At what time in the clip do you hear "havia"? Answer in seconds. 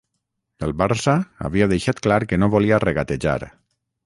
1.49-1.67